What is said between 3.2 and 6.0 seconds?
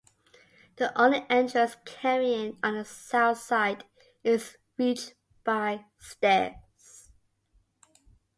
side is reached by